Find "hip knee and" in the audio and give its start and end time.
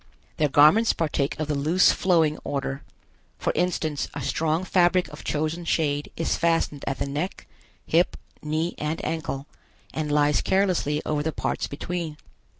7.85-8.99